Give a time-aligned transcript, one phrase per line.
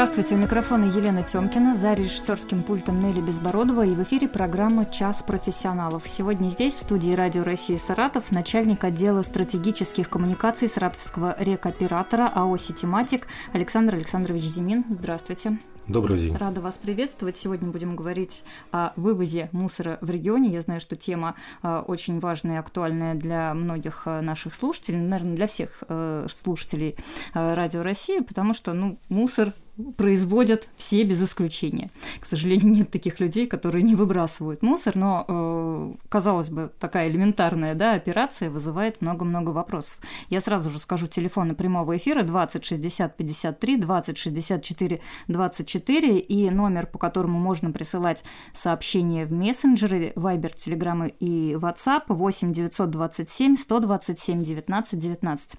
[0.00, 5.22] Здравствуйте, у микрофона Елена Тёмкина, за режиссерским пультом Нелли Безбородова и в эфире программа «Час
[5.22, 6.04] профессионалов».
[6.06, 13.26] Сегодня здесь, в студии Радио России Саратов, начальник отдела стратегических коммуникаций саратовского рекоператора АО «Ситиматик»
[13.52, 14.86] Александр Александрович Зимин.
[14.88, 15.58] Здравствуйте.
[15.90, 16.36] Добрый день.
[16.36, 17.36] Рада вас приветствовать.
[17.36, 20.48] Сегодня будем говорить о вывозе мусора в регионе.
[20.48, 25.34] Я знаю, что тема э, очень важная и актуальная для многих э, наших слушателей, наверное,
[25.34, 26.96] для всех э, слушателей
[27.34, 29.52] Радио России, потому что ну, мусор
[29.96, 31.90] производят все без исключения.
[32.20, 37.74] К сожалению, нет таких людей, которые не выбрасывают мусор, но, э, казалось бы, такая элементарная
[37.74, 39.98] да, операция вызывает много-много вопросов.
[40.28, 46.86] Я сразу же скажу телефоны прямого эфира 20 60 53, 20 64 24 и номер,
[46.86, 54.98] по которому можно присылать сообщения в мессенджеры, Viber, Telegram и WhatsApp 8 927 127 19
[54.98, 55.56] 19.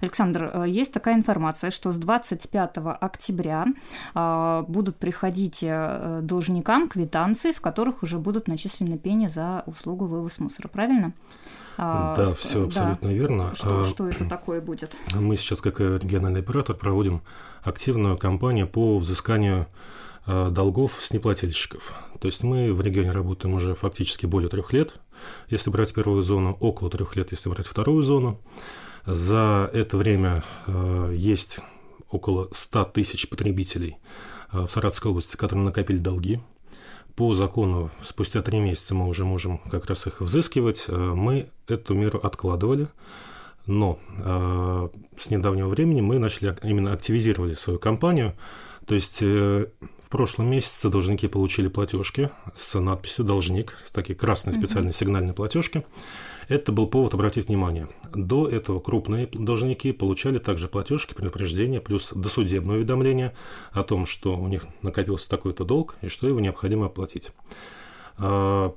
[0.00, 3.63] Александр, э, есть такая информация, что с 25 октября
[4.14, 10.38] а, будут приходить э, должникам квитанции, в которых уже будут начислены пени за услугу вывоз
[10.38, 11.12] мусора, правильно?
[11.76, 13.14] А, да, все абсолютно да.
[13.14, 13.52] верно.
[13.54, 14.94] Что, а, что это такое будет?
[15.12, 17.22] Мы сейчас, как региональный оператор, проводим
[17.62, 19.66] активную кампанию по взысканию
[20.26, 21.94] долгов с неплательщиков.
[22.18, 24.94] То есть мы в регионе работаем уже фактически более трех лет,
[25.50, 28.40] если брать первую зону, около трех лет, если брать вторую зону.
[29.04, 30.42] За это время
[31.12, 31.60] есть
[32.10, 33.96] около 100 тысяч потребителей
[34.52, 36.40] э, в Саратовской области, которые накопили долги.
[37.16, 40.84] По закону спустя три месяца мы уже можем как раз их взыскивать.
[40.88, 42.88] Э, мы эту меру откладывали,
[43.66, 44.88] но э,
[45.18, 48.34] с недавнего времени мы начали именно активизировали свою компанию.
[48.86, 55.32] То есть в прошлом месяце должники получили платежки с надписью «должник», такие красные специальные сигнальные
[55.32, 55.86] платежки.
[56.48, 57.88] Это был повод обратить внимание.
[58.14, 63.34] До этого крупные должники получали также платежки, предупреждения, плюс досудебное уведомление
[63.72, 67.30] о том, что у них накопился такой-то долг и что его необходимо оплатить.
[68.18, 68.74] А,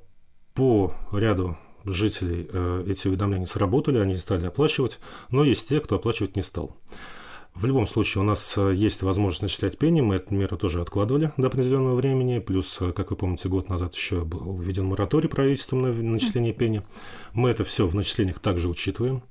[0.53, 4.99] по ряду жителей э, эти уведомления сработали, они стали оплачивать,
[5.29, 6.75] но есть те, кто оплачивать не стал.
[7.57, 11.31] В любом случае, у нас э, есть возможность начислять пени, мы эту меру тоже откладывали
[11.37, 15.81] до определенного времени, плюс, э, как вы помните, год назад еще был введен мораторий правительством
[15.81, 16.83] на начисление пени.
[17.33, 19.23] Мы это все в начислениях также учитываем.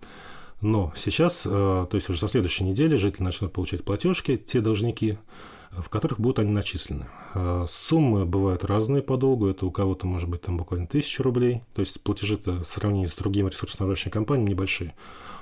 [0.60, 5.19] Но сейчас, э, то есть уже со следующей недели, жители начнут получать платежки, те должники,
[5.71, 7.06] в которых будут они начислены.
[7.69, 11.81] Суммы бывают разные по долгу, это у кого-то может быть там буквально тысяча рублей, то
[11.81, 14.94] есть платежи-то в сравнении с другими ресурсоснабжающими компаниями небольшие.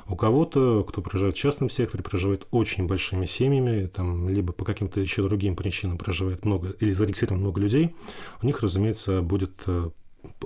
[0.06, 5.00] У кого-то, кто проживает в частном секторе, проживает очень большими семьями, там, либо по каким-то
[5.00, 7.96] еще другим причинам проживает много, или зарегистрировано много людей,
[8.42, 9.90] у них, разумеется, будет э,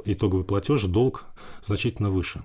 [0.05, 1.25] итоговый платеж, долг
[1.61, 2.45] значительно выше.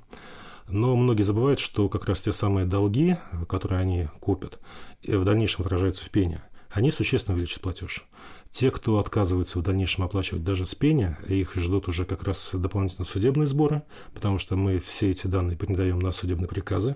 [0.67, 3.17] Но многие забывают, что как раз те самые долги,
[3.47, 4.59] которые они копят,
[5.05, 6.41] в дальнейшем отражаются в пене,
[6.73, 8.05] они существенно увеличат платеж.
[8.49, 13.05] Те, кто отказывается в дальнейшем оплачивать даже с пени, их ждут уже как раз дополнительно
[13.05, 16.95] судебные сборы, потому что мы все эти данные передаем на судебные приказы.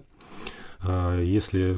[0.80, 1.78] А если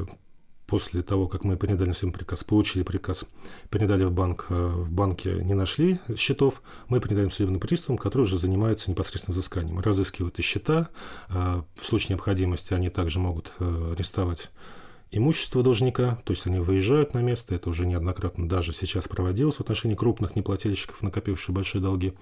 [0.65, 3.25] после того, как мы передали судебный приказ, получили приказ,
[3.69, 8.37] передали в банк, а в банке не нашли счетов, мы передаем судебным приставам, которые уже
[8.37, 9.79] занимаются непосредственно взысканием.
[9.79, 10.89] Разыскивают и счета,
[11.27, 14.51] а в случае необходимости они также могут арестовать
[15.11, 19.61] имущество должника, то есть они выезжают на место, это уже неоднократно даже сейчас проводилось в
[19.61, 22.13] отношении крупных неплательщиков, накопивших большие долги.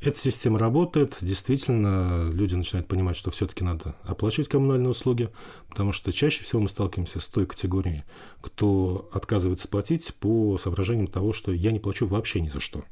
[0.00, 5.28] Эта система работает, действительно, люди начинают понимать, что все-таки надо оплачивать коммунальные услуги,
[5.68, 8.04] потому что чаще всего мы сталкиваемся с той категорией,
[8.40, 12.82] кто отказывается платить по соображениям того, что я не плачу вообще ни за что.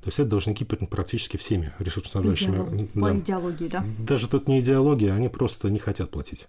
[0.00, 2.56] То есть это должники практически всеми ресурсоснабжающими.
[2.56, 2.88] Идеология.
[2.94, 3.00] Да.
[3.00, 3.84] По идеологии, да?
[3.98, 6.48] Даже тут не идеология, они просто не хотят платить.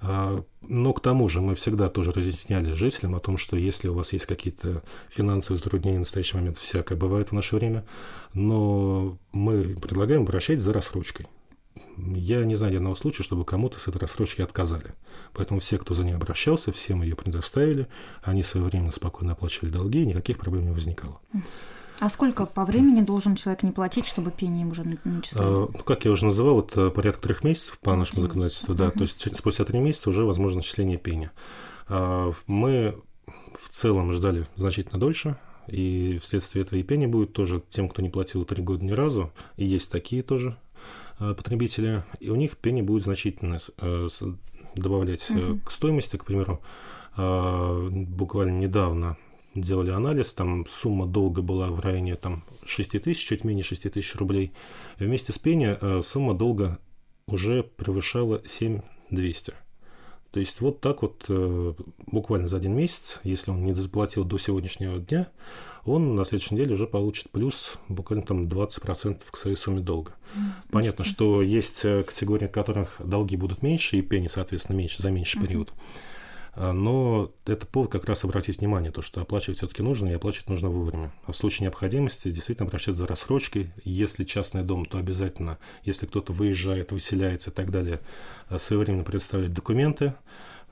[0.00, 3.94] А, но к тому же мы всегда тоже разъясняли жителям о том, что если у
[3.94, 7.84] вас есть какие-то финансовые затруднения в настоящий момент, всякое бывает в наше время,
[8.34, 11.26] но мы предлагаем обращать за рассрочкой.
[11.96, 14.92] Я не знаю ни одного случая, чтобы кому-то с этой рассрочки отказали.
[15.32, 17.88] Поэтому все, кто за ней обращался, всем ее предоставили,
[18.22, 21.20] они своевременно спокойно оплачивали долги, и никаких проблем не возникало.
[22.02, 25.44] А сколько по времени должен человек не платить, чтобы пение уже начислили?
[25.44, 28.90] А, ну, как я уже называл, это порядка трех месяцев по нашему законодательству, да.
[28.90, 31.30] То есть спустя три месяца уже возможно начисление пения.
[31.86, 33.00] А, мы
[33.54, 35.36] в целом ждали значительно дольше,
[35.68, 39.32] и вследствие этого и пение будет тоже тем, кто не платил три года ни разу,
[39.56, 40.58] и есть такие тоже
[41.20, 44.08] а, потребители, и у них пение будет значительно э,
[44.74, 45.60] добавлять угу.
[45.64, 46.60] к стоимости, к примеру,
[47.14, 49.18] буквально недавно
[49.54, 54.14] делали анализ, там сумма долга была в районе там, 6 тысяч, чуть менее 6 тысяч
[54.16, 54.52] рублей.
[54.98, 56.78] И вместе с пени э, сумма долга
[57.26, 59.54] уже превышала 7 200.
[60.32, 61.74] То есть вот так вот э,
[62.06, 65.28] буквально за один месяц, если он не заплатил до сегодняшнего дня,
[65.84, 70.14] он на следующей неделе уже получит плюс буквально там 20% к своей сумме долга.
[70.34, 70.40] Mm,
[70.70, 75.10] Понятно, что есть э, категории, в которых долги будут меньше, и пени, соответственно, меньше за
[75.10, 75.46] меньший uh-huh.
[75.46, 75.72] период.
[76.54, 80.50] А, но это повод как раз обратить внимание, то, что оплачивать все-таки нужно, и оплачивать
[80.50, 81.12] нужно вовремя.
[81.26, 83.72] А в случае необходимости действительно обращаться за рассрочкой.
[83.84, 88.00] Если частный дом, то обязательно, если кто-то выезжает, выселяется и так далее,
[88.48, 90.14] а, своевременно предоставлять документы,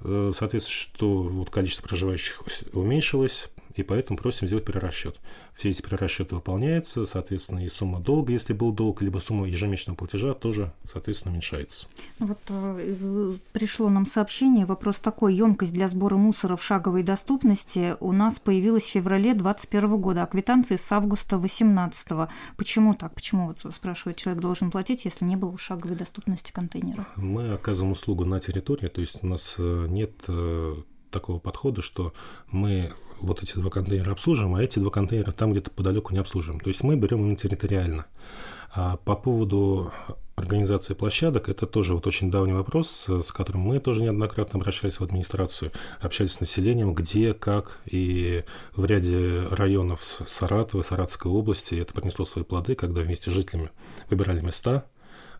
[0.00, 2.42] э, соответственно, что вот количество проживающих
[2.72, 5.18] уменьшилось, и поэтому просим сделать перерасчет.
[5.54, 10.34] Все эти перерасчеты выполняются, соответственно, и сумма долга, если был долг, либо сумма ежемесячного платежа
[10.34, 11.86] тоже, соответственно, уменьшается.
[12.18, 17.96] Ну вот э, пришло нам сообщение, вопрос такой, емкость для сбора мусора в шаговой доступности
[18.00, 22.08] у нас появилась в феврале 2021 года, а квитанции с августа 2018.
[22.56, 23.14] Почему так?
[23.14, 27.06] Почему, вот, спрашивает, человек должен платить, если не было в шаговой доступности контейнера?
[27.16, 30.74] Мы оказываем услугу на территории, то есть у нас э, нет э,
[31.10, 32.12] такого подхода, что
[32.48, 36.60] мы вот эти два контейнера обслуживаем, а эти два контейнера там где-то подалеку не обслуживаем.
[36.60, 38.06] То есть мы берем именно территориально.
[38.72, 39.92] А по поводу
[40.36, 45.04] организации площадок, это тоже вот очень давний вопрос, с которым мы тоже неоднократно обращались в
[45.04, 45.70] администрацию,
[46.00, 52.44] общались с населением, где, как, и в ряде районов Саратова, Саратовской области это принесло свои
[52.44, 53.70] плоды, когда вместе с жителями
[54.08, 54.86] выбирали места,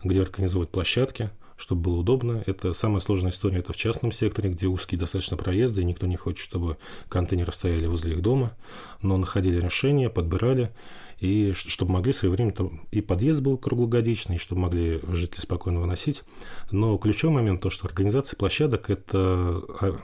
[0.04, 2.42] где организовать площадки, чтобы было удобно.
[2.46, 6.16] Это самая сложная история, это в частном секторе, где узкие достаточно проезды, и никто не
[6.16, 6.78] хочет, чтобы
[7.08, 8.56] контейнеры стояли возле их дома,
[9.02, 10.72] но находили решения, подбирали,
[11.18, 15.80] и чтобы могли в свое время там и подъезд был круглогодичный, чтобы могли жители спокойно
[15.80, 16.22] выносить.
[16.70, 19.96] Но ключевой момент то, что организация площадок это а,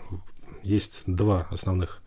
[0.63, 2.03] есть два основных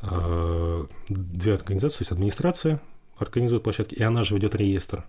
[0.00, 2.80] а, две организации, то есть администрация
[3.22, 5.04] организует площадки, и она же ведет реестр,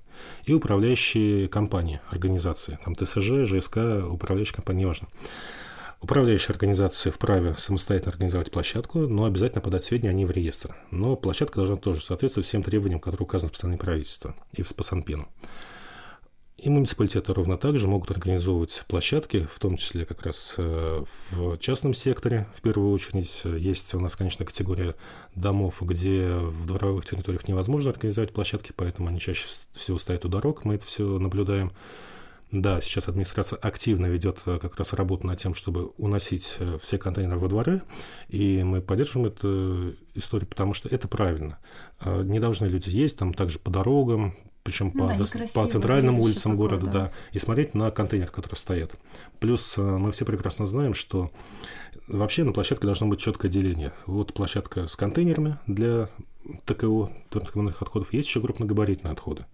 [0.45, 3.77] и управляющие компании, организации, там ТСЖ, ЖСК,
[4.09, 5.07] управляющая компания, неважно.
[6.01, 10.75] Управляющая организация вправе самостоятельно организовать площадку, но обязательно подать сведения о ней в реестр.
[10.91, 15.29] Но площадка должна тоже соответствовать всем требованиям, которые указаны в постановлении правительства и в Спасанпину.
[16.63, 21.57] И муниципалитеты ровно так же могут организовывать площадки, в том числе как раз э, в
[21.57, 22.47] частном секторе.
[22.55, 24.95] В первую очередь есть у нас, конечно, категория
[25.35, 30.63] домов, где в дворовых территориях невозможно организовать площадки, поэтому они чаще всего стоят у дорог,
[30.63, 31.73] мы это все наблюдаем.
[32.53, 36.97] Да, сейчас администрация активно ведет э, как раз работу над тем, чтобы уносить э, все
[36.97, 37.81] контейнеры во дворы,
[38.29, 41.59] и мы поддерживаем эту историю, потому что это правильно.
[42.05, 46.53] Не должны люди есть там также по дорогам, причем ну, по, да, по центральным улицам
[46.53, 46.91] такое, города, да.
[46.91, 48.91] да, и смотреть на контейнер, который стоит.
[49.39, 51.31] Плюс э, мы все прекрасно знаем, что
[52.07, 53.91] вообще на площадке должно быть четкое деление.
[54.05, 56.09] Вот площадка с контейнерами для
[56.65, 59.45] ТКО, твердокоммунальных отходов, есть еще крупногабаритные отходы.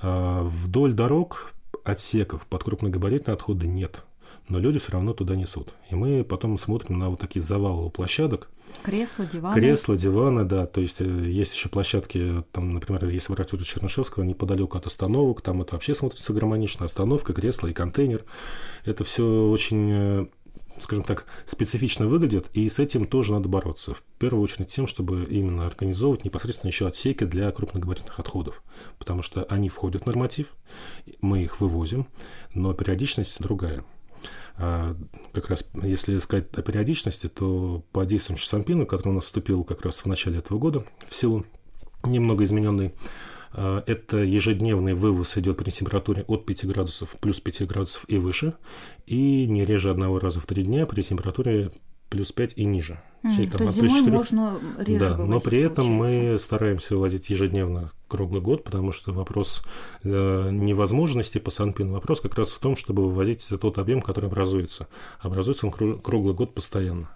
[0.00, 1.54] А, вдоль дорог
[1.84, 4.04] отсеков под крупногабаритные отходы нет
[4.48, 5.72] но люди все равно туда несут.
[5.90, 8.48] И мы потом смотрим на вот такие завалы у площадок.
[8.82, 9.54] Кресла, диваны.
[9.54, 10.66] Кресла, диваны, да.
[10.66, 15.42] То есть э, есть еще площадки, там, например, если брать улицу Чернышевского, неподалеку от остановок,
[15.42, 16.86] там это вообще смотрится гармонично.
[16.86, 18.24] Остановка, кресло и контейнер.
[18.84, 20.26] Это все очень э,
[20.78, 23.94] скажем так, специфично выглядит, и с этим тоже надо бороться.
[23.94, 28.62] В первую очередь тем, чтобы именно организовывать непосредственно еще отсеки для крупногабаритных отходов,
[28.98, 30.48] потому что они входят в норматив,
[31.20, 32.06] мы их вывозим,
[32.54, 33.84] но периодичность другая.
[34.64, 34.94] А,
[35.32, 39.84] как раз, если сказать о периодичности, то по действующему Шампину, который у нас вступил как
[39.84, 41.44] раз в начале этого года в силу,
[42.04, 42.94] немного измененный,
[43.54, 48.54] а, это ежедневный вывоз идет при температуре от 5 градусов, плюс 5 градусов и выше,
[49.04, 51.72] и не реже одного раза в три дня при температуре
[52.12, 53.00] плюс 5 и ниже.
[53.22, 54.12] Mm, там, то есть зимой 4...
[54.12, 56.30] можно реже Да, вывозить, но при этом получается.
[56.32, 59.64] мы стараемся вывозить ежедневно круглый год, потому что вопрос
[60.04, 60.08] э,
[60.50, 64.88] невозможности по Санпин, вопрос как раз в том, чтобы вывозить тот объем, который образуется.
[65.20, 67.08] Образуется он круглый год постоянно.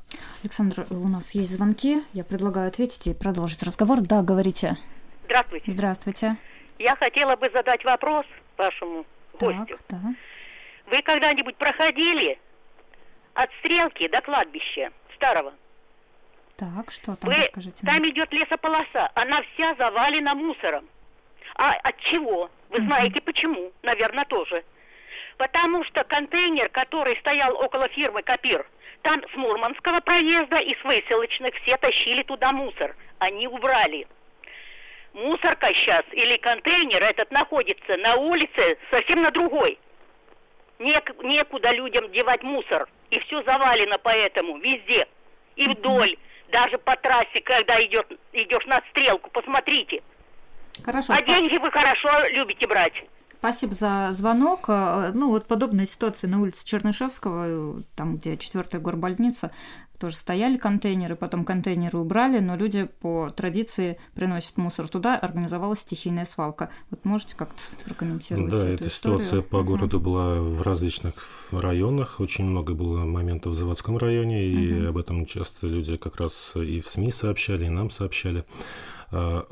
[0.43, 4.01] Александр, у нас есть звонки, я предлагаю ответить и продолжить разговор.
[4.01, 4.79] Да, говорите.
[5.25, 5.71] Здравствуйте.
[5.71, 6.37] Здравствуйте.
[6.79, 8.25] Я хотела бы задать вопрос
[8.57, 9.05] вашему
[9.39, 9.67] гостю.
[9.89, 10.15] Так, да.
[10.91, 12.39] Вы когда-нибудь проходили
[13.37, 15.55] от стрелки до кладбища старого.
[16.57, 17.87] Так, что там, Вы, расскажите.
[17.87, 20.89] Там идет лесополоса, она вся завалена мусором.
[21.55, 22.51] А от чего?
[22.71, 22.87] Вы угу.
[22.87, 23.73] знаете почему?
[23.83, 24.65] Наверное, тоже.
[25.37, 28.67] Потому что контейнер, который стоял около фирмы Копир,
[29.03, 32.97] там с Мурманского проезда и с выселочных все тащили туда мусор.
[33.19, 34.09] Они убрали.
[35.13, 39.79] Мусорка сейчас или контейнер этот находится на улице совсем на другой.
[40.79, 42.89] Нек, некуда людям девать мусор.
[43.11, 45.07] И все завалено поэтому везде.
[45.57, 46.17] И вдоль.
[46.49, 50.03] Даже по трассе, когда идет, идешь на стрелку, посмотрите.
[50.85, 51.13] Хорошо.
[51.13, 53.05] А деньги вы хорошо любите брать.
[53.39, 54.65] Спасибо за звонок.
[54.69, 59.51] Э, ну, вот подобная ситуация на улице Чернышевского, там, где четвертая горбольница,
[59.97, 66.25] тоже стояли контейнеры, потом контейнеры убрали, но люди по традиции приносят мусор туда, организовалась стихийная
[66.25, 66.71] свалка.
[66.91, 69.21] Вот можете как-то прокомментировать Да, эту эта историю?
[69.21, 71.15] ситуация по городу была в различных
[71.51, 74.89] районах, очень много было моментов в заводском районе, и угу.
[74.91, 78.45] об этом часто люди как раз и в СМИ сообщали, и нам сообщали.
[79.11, 79.47] А,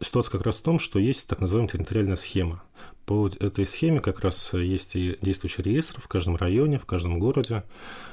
[0.00, 2.62] ситуация как раз в том, что есть так называемая территориальная схема.
[3.06, 7.64] По этой схеме как раз есть и действующий реестр в каждом районе, в каждом городе,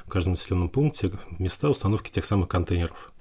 [0.05, 3.13] в каждом населенном пункте, места установки тех самых контейнеров.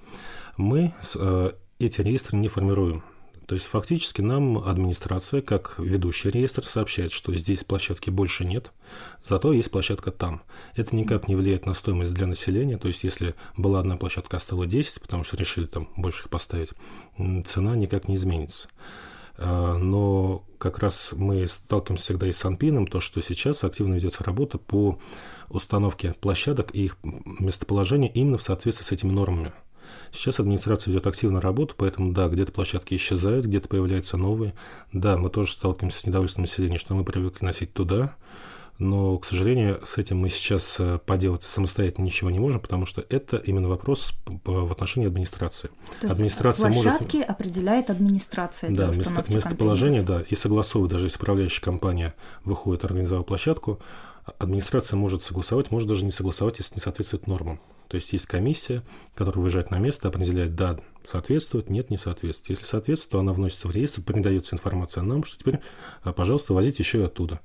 [0.56, 3.04] Мы э, эти реестры не формируем.
[3.50, 8.70] То есть фактически нам администрация, как ведущий реестр, сообщает, что здесь площадки больше нет,
[9.24, 10.42] зато есть площадка там.
[10.76, 12.78] Это никак не влияет на стоимость для населения.
[12.78, 16.30] То есть если была одна площадка, а стало 10, потому что решили там больше их
[16.30, 16.70] поставить,
[17.44, 18.68] цена никак не изменится.
[19.36, 24.22] А, но как раз мы сталкиваемся всегда и с Анпином, то, что сейчас активно ведется
[24.22, 25.00] работа по
[25.48, 29.52] установке площадок и их местоположения именно в соответствии с этими нормами.
[30.12, 34.54] Сейчас администрация ведет активную работу, поэтому да, где-то площадки исчезают, где-то появляются новые.
[34.92, 38.16] Да, мы тоже сталкиваемся с недовольством населения, что мы привыкли носить туда,
[38.80, 43.04] но, к сожалению, с этим мы сейчас э, поделать самостоятельно ничего не можем, потому что
[43.10, 45.68] это именно вопрос в отношении администрации.
[46.00, 47.30] То есть администрация площадки может...
[47.30, 53.80] определяет администрация Да, место, местоположение, да, и согласовывает, даже если управляющая компания выходит, организовала площадку,
[54.38, 57.60] администрация может согласовать, может даже не согласовать, если не соответствует нормам.
[57.88, 58.82] То есть есть комиссия,
[59.14, 62.58] которая выезжает на место, определяет, да, соответствует, нет, не соответствует.
[62.58, 65.60] Если соответствует, то она вносится в реестр, передается информация нам, что теперь,
[66.02, 67.40] а, пожалуйста, возите еще и оттуда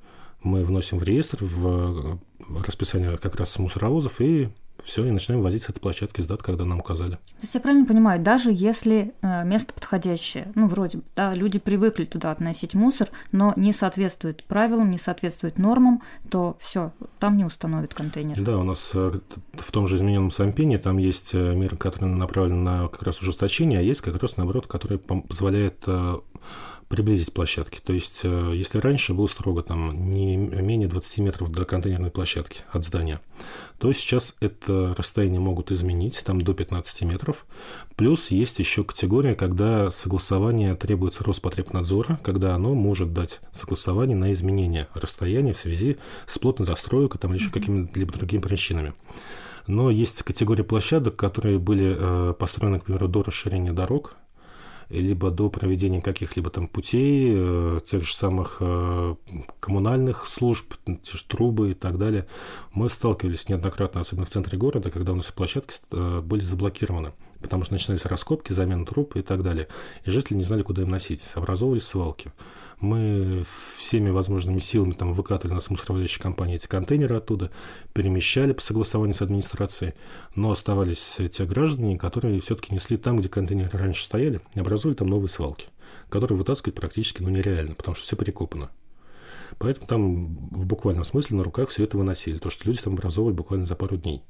[0.46, 2.20] мы вносим в реестр, в
[2.66, 4.50] расписание как раз мусоровозов, и
[4.84, 7.12] все, и начинаем возить с этой площадки сдат, когда нам указали.
[7.12, 11.60] То есть я правильно понимаю, даже если э, место подходящее, ну, вроде бы, да, люди
[11.60, 17.46] привыкли туда относить мусор, но не соответствует правилам, не соответствует нормам, то все, там не
[17.46, 18.40] установят контейнер.
[18.42, 19.20] Да, у нас э,
[19.54, 23.80] в том же измененном Сампине там есть э, меры, которые направлены на как раз ужесточение,
[23.80, 25.86] а есть как раз наоборот, которые позволяют
[26.88, 27.80] приблизить площадки.
[27.84, 32.62] То есть, э, если раньше было строго там не менее 20 метров до контейнерной площадки
[32.72, 33.20] от здания,
[33.80, 37.46] то сейчас это расстояние могут изменить там до 15 метров.
[37.96, 44.88] Плюс есть еще категория, когда согласование требуется Роспотребнадзора, когда оно может дать согласование на изменение
[44.94, 48.94] расстояния в связи с плотной застройкой там, или еще какими-либо другими причинами.
[49.68, 54.16] Но есть категория площадок, которые были э, построены, к примеру, до расширения дорог,
[54.90, 59.16] либо до проведения каких-либо там путей, э, тех же самых э,
[59.60, 62.28] коммунальных служб, те же трубы и так далее,
[62.74, 67.64] мы сталкивались неоднократно, особенно в центре города, когда у нас площадки э, были заблокированы потому
[67.64, 69.68] что начинались раскопки, замена труб и так далее.
[70.04, 71.24] И жители не знали, куда им носить.
[71.36, 72.32] Образовывались свалки.
[72.80, 73.44] Мы
[73.78, 77.52] всеми возможными силами там выкатывали на мусоровозящей компании эти контейнеры оттуда,
[77.94, 79.94] перемещали по согласованию с администрацией,
[80.36, 85.08] но оставались те граждане, которые все-таки несли там, где контейнеры раньше стояли, и образовали там
[85.08, 85.68] новые свалки,
[86.10, 88.72] которые вытаскивать практически ну, нереально, потому что все перекопано.
[89.58, 93.36] Поэтому там в буквальном смысле на руках все это выносили, то, что люди там образовывали
[93.36, 94.24] буквально за пару дней.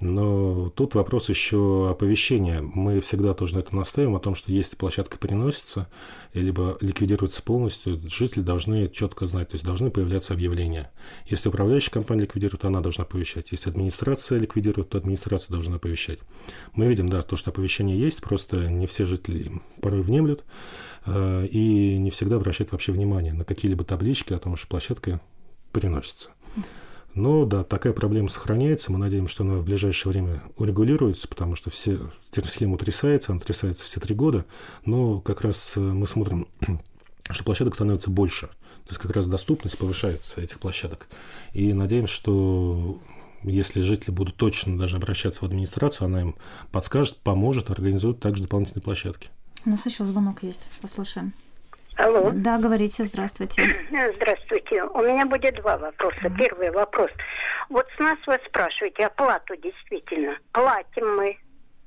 [0.00, 2.62] Но тут вопрос еще оповещения.
[2.62, 5.88] Мы всегда тоже на этом настаиваем, о том, что если площадка переносится,
[6.34, 10.92] либо ликвидируется полностью, жители должны четко знать, то есть должны появляться объявления.
[11.26, 13.48] Если управляющая компания ликвидирует, она должна оповещать.
[13.50, 16.20] Если администрация ликвидирует, то администрация должна оповещать.
[16.74, 19.50] Мы видим, да, то, что оповещение есть, просто не все жители
[19.80, 20.44] порой внемлют
[21.06, 25.20] э, и не всегда обращают вообще внимание на какие-либо таблички о том, что площадка
[25.72, 26.30] переносится.
[27.18, 28.92] Но да, такая проблема сохраняется.
[28.92, 31.98] Мы надеемся, что она в ближайшее время урегулируется, потому что все
[32.44, 34.44] схема утрясается, она утрясается все три года.
[34.84, 36.46] Но как раз э, мы смотрим,
[37.30, 38.46] что площадок становится больше.
[38.46, 41.08] То есть как раз доступность повышается этих площадок.
[41.52, 43.00] И надеемся, что
[43.42, 46.36] если жители будут точно даже обращаться в администрацию, она им
[46.70, 49.28] подскажет, поможет, организует также дополнительные площадки.
[49.64, 50.68] У нас еще звонок есть.
[50.80, 51.32] Послушаем.
[51.98, 52.30] Алло.
[52.32, 53.62] Да, говорите, здравствуйте.
[54.14, 54.84] Здравствуйте.
[54.84, 56.16] У меня будет два вопроса.
[56.22, 56.36] Mm-hmm.
[56.38, 57.10] Первый вопрос.
[57.68, 60.38] Вот с нас вы спрашиваете оплату действительно.
[60.52, 61.36] Платим мы,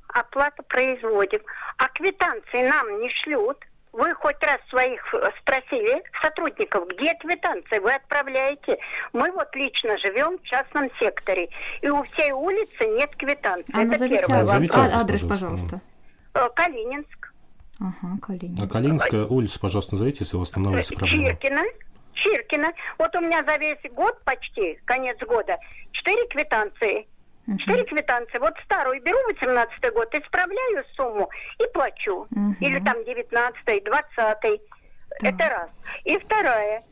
[0.09, 1.39] оплату производим,
[1.77, 3.57] а квитанции нам не шлют.
[3.93, 5.01] Вы хоть раз своих
[5.39, 8.77] спросили сотрудников, где квитанции вы отправляете?
[9.13, 11.49] Мы вот лично живем в частном секторе,
[11.81, 13.73] и у всей улицы нет квитанции.
[13.73, 14.93] А Это назовите первый адрес, вопрос.
[14.93, 15.81] адрес, пожалуйста.
[16.33, 17.20] Э, Калининск.
[17.81, 18.67] Ага, Калининская.
[18.67, 21.31] А Калининская улица, пожалуйста, назовите, если у вас там на улице проблемы.
[21.31, 21.63] Чиркина.
[22.13, 22.71] Чиркина.
[22.99, 25.57] Вот у меня за весь год почти, конец года,
[25.91, 27.07] четыре квитанции.
[27.57, 28.37] Четыре квитанции.
[28.37, 32.27] Вот старую беру 18 год, исправляю сумму и плачу.
[32.59, 34.61] Или там 19 20
[35.23, 35.69] Это раз.
[36.05, 36.83] И вторая.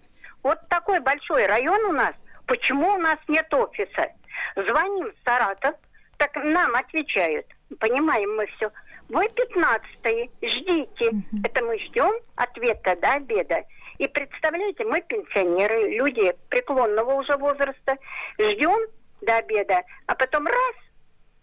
[0.42, 2.14] Вот такой большой район у нас.
[2.48, 4.08] Почему у нас нет офиса?
[4.56, 5.76] Звоним в Саратов,
[6.18, 7.46] так нам отвечают.
[7.80, 8.72] Понимаем мы все.
[9.10, 11.10] Вы 15 ждите.
[11.10, 11.42] Угу.
[11.44, 13.64] Это мы ждем ответа до обеда.
[13.98, 17.98] И представляете, мы пенсионеры, люди преклонного уже возраста,
[18.38, 18.80] ждем
[19.22, 20.76] до обеда, а потом раз,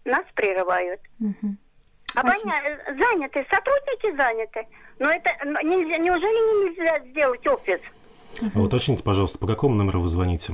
[0.05, 1.01] нас прерывают.
[1.19, 1.55] Угу.
[2.15, 2.79] А поня...
[2.87, 4.65] заняты, сотрудники заняты.
[4.99, 5.29] Но это
[5.63, 7.81] нельзя, неужели нельзя сделать офис?
[8.55, 10.53] А уточните, пожалуйста, по какому номеру вы звоните?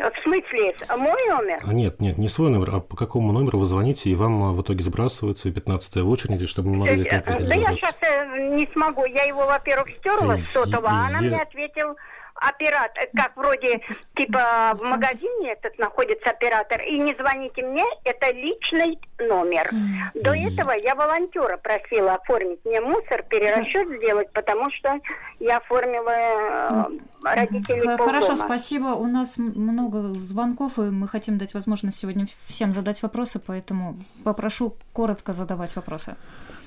[0.00, 1.60] В смысле, мой номер?
[1.62, 4.52] А нет, нет, не свой номер, а по какому номеру вы звоните, и вам а,
[4.52, 8.66] в итоге сбрасывается 15 в очереди, чтобы мы могли конкретно Да я сейчас э, не
[8.72, 9.04] смогу.
[9.04, 11.96] Я его, во-первых, стерла с сотового, а она мне ответил
[12.40, 13.80] оператор, как вроде
[14.16, 19.70] типа в магазине этот находится оператор, и не звоните мне, это личный номер.
[20.14, 24.98] До этого я волонтера просила оформить мне мусор, перерасчет сделать, потому что
[25.38, 26.84] я оформила э,
[27.22, 28.36] родителей Хорошо, полдома.
[28.36, 28.86] спасибо.
[28.88, 34.74] У нас много звонков, и мы хотим дать возможность сегодня всем задать вопросы, поэтому попрошу
[34.92, 36.16] коротко задавать вопросы.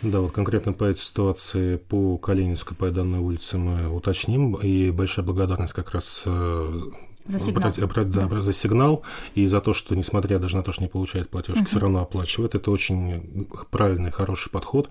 [0.04, 4.56] Да, вот конкретно по этой ситуации по Калининской, по данной улице мы уточним.
[4.56, 6.82] И большая благодарность как раз э,
[7.26, 7.72] за сигнал.
[7.78, 8.42] Да, да.
[8.42, 11.70] за сигнал и за то, что, несмотря даже на то, что не получает платежки, угу.
[11.70, 12.54] все равно оплачивает.
[12.54, 14.90] Это очень правильный, хороший подход.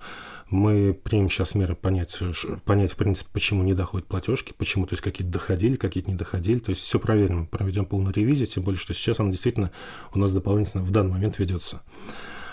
[0.48, 2.18] Мы примем сейчас меры понять,
[2.64, 6.58] понять, в принципе, почему не доходят платежки, почему, то есть какие-то доходили, какие-то не доходили.
[6.58, 9.72] То есть все проверим, проведем полную ревизию, тем более, что сейчас она действительно
[10.14, 11.82] у нас дополнительно в данный момент ведется.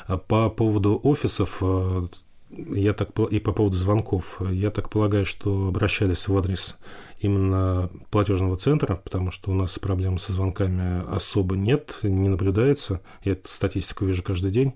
[0.07, 2.07] А по поводу офисов, э,
[2.51, 6.77] я так, и по поводу звонков, я так полагаю, что обращались в адрес
[7.19, 13.01] именно платежного центра, потому что у нас проблем со звонками особо нет, не наблюдается.
[13.23, 14.73] Я эту статистику вижу каждый день.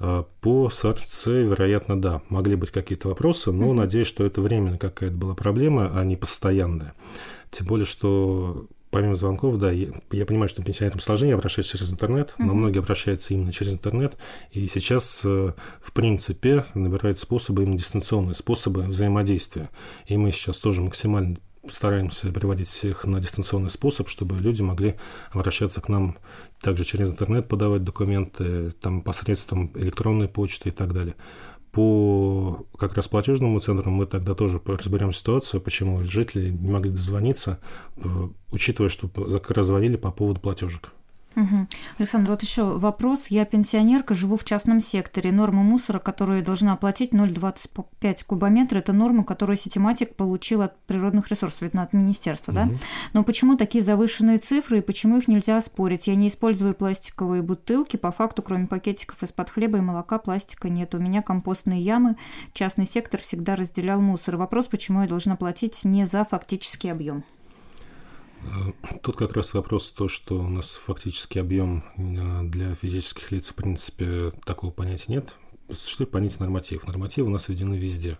[0.00, 3.74] А, по САРЦ, вероятно, да, могли быть какие-то вопросы, но mm-hmm.
[3.74, 6.94] надеюсь, что это временно какая-то была проблема, а не постоянная.
[7.50, 12.34] Тем более, что помимо звонков, да, я, я понимаю, что пенсионерам сложнее обращаться через интернет,
[12.38, 12.54] но mm-hmm.
[12.54, 14.16] многие обращаются именно через интернет,
[14.52, 19.70] и сейчас, э, в принципе, набирают способы, именно дистанционные способы взаимодействия.
[20.06, 21.36] И мы сейчас тоже максимально
[21.68, 24.94] стараемся приводить всех на дистанционный способ, чтобы люди могли
[25.30, 26.16] обращаться к нам
[26.62, 31.14] также через интернет, подавать документы, там, посредством электронной почты и так далее
[31.72, 37.58] по как раз платежному центру мы тогда тоже разберем ситуацию, почему жители не могли дозвониться,
[38.50, 40.92] учитывая, что как раз звонили по поводу платежек.
[41.38, 41.66] Угу.
[41.98, 43.28] Александр, вот еще вопрос.
[43.28, 45.30] Я пенсионерка, живу в частном секторе.
[45.30, 51.28] Норма мусора, которую я должна оплатить 0,25 кубометра, это норма, которую Ситиматик получил от природных
[51.28, 52.58] ресурсов, видно, от министерства, угу.
[52.58, 52.68] да?
[53.12, 56.08] Но почему такие завышенные цифры и почему их нельзя оспорить?
[56.08, 60.92] Я не использую пластиковые бутылки, по факту, кроме пакетиков из-под хлеба и молока, пластика нет.
[60.96, 62.16] У меня компостные ямы,
[62.52, 64.36] частный сектор всегда разделял мусор.
[64.36, 67.22] Вопрос, почему я должна платить не за фактический объем?
[68.48, 73.50] Э, тут как раз вопрос то, что у нас фактический объем э, для физических лиц,
[73.50, 75.36] в принципе, такого понятия нет.
[75.72, 76.86] Существует понятие норматив.
[76.86, 78.18] Нормативы у нас введены везде.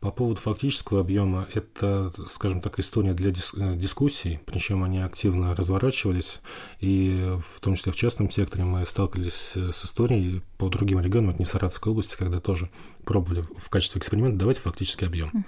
[0.00, 5.54] По поводу фактического объема, это, скажем так, история для дис э, дискуссий, причем они активно
[5.54, 6.40] разворачивались,
[6.80, 11.38] и в том числе в частном секторе мы сталкивались с историей по другим регионам, это
[11.38, 12.68] не Саратовской области, когда тоже
[13.04, 15.46] пробовали в качестве эксперимента давать фактический объем.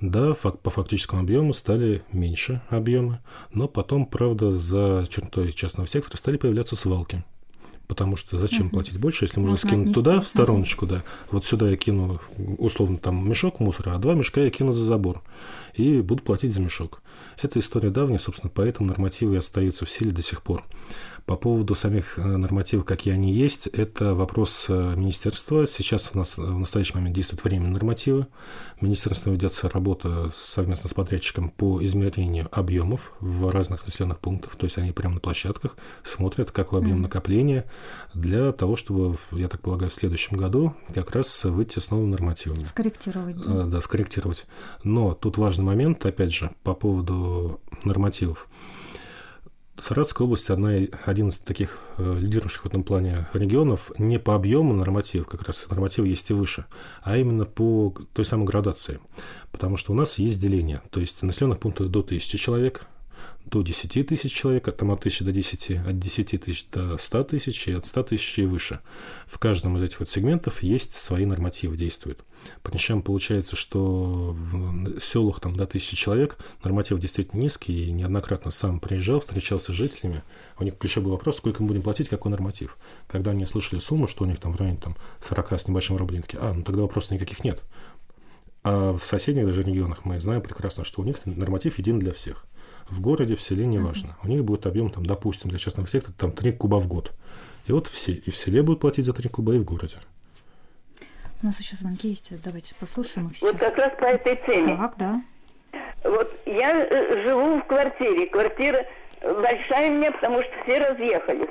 [0.00, 3.18] Да, по фактическому объему стали меньше объемы,
[3.52, 7.24] но потом, правда, за чертой частного сектора стали появляться свалки.
[7.88, 8.74] Потому что зачем угу.
[8.74, 11.02] платить больше, если можно, можно скинуть туда, в стороночку, да.
[11.30, 12.20] Вот сюда я кину,
[12.58, 15.22] условно, там мешок мусора, а два мешка я кину за забор.
[15.74, 17.02] И буду платить за мешок.
[17.40, 20.64] Эта история давняя, собственно, поэтому нормативы остаются в силе до сих пор.
[21.28, 25.66] По поводу самих э, нормативов, какие они есть, это вопрос э, министерства.
[25.66, 28.26] Сейчас у нас в настоящий момент действуют временные нормативы.
[28.80, 34.56] Министерством ведется работа совместно с подрядчиком по измерению объемов в разных населенных пунктах.
[34.56, 37.66] То есть они прямо на площадках смотрят, какой объем накопления
[38.14, 42.64] для того, чтобы, я так полагаю, в следующем году как раз выйти с новыми нормативами.
[42.64, 43.36] Скорректировать.
[43.36, 44.46] Да, э, да скорректировать.
[44.82, 47.07] Но тут важный момент, опять же, по поводу
[47.84, 48.48] нормативов.
[49.76, 50.72] Саратовская область одна,
[51.04, 55.68] один из таких э, лидирующих в этом плане регионов не по объему норматив, как раз
[55.70, 56.64] норматив есть и выше,
[57.02, 58.98] а именно по той самой градации.
[59.52, 60.82] Потому что у нас есть деление.
[60.90, 62.86] То есть населенных пунктов до 1000 человек,
[63.44, 67.68] до 10 тысяч человек, там от 1000 до 10, от 10 тысяч до 100 тысяч
[67.68, 68.80] и от 100 тысяч и выше.
[69.26, 72.24] В каждом из этих вот сегментов есть свои нормативы, действуют.
[72.62, 78.80] Причем получается, что в селах там до 1000 человек норматив действительно низкий, и неоднократно сам
[78.80, 80.22] приезжал, встречался с жителями,
[80.58, 82.76] у них еще был вопрос, сколько мы будем платить, какой норматив.
[83.06, 86.22] Когда они слышали сумму, что у них там в районе там, 40 с небольшим рублей,
[86.34, 87.62] а, ну тогда вопросов никаких нет
[88.62, 92.46] А в соседних даже регионах мы знаем прекрасно, что у них норматив един для всех.
[92.88, 94.16] В городе, в селе, неважно.
[94.22, 97.12] У них будет объем, там, допустим, для частного сектора, там 3 куба в год.
[97.66, 99.96] И вот все, и в селе будут платить за 3 куба, и в городе.
[101.42, 103.52] У нас еще звонки есть, давайте послушаем их сейчас.
[103.52, 104.76] Вот как раз по этой теме.
[104.76, 105.20] Так, да.
[106.02, 108.26] Вот я э, живу в квартире.
[108.26, 108.84] Квартира
[109.20, 111.50] большая у меня, потому что все разъехались.